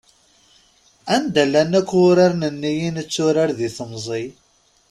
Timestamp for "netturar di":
2.95-3.67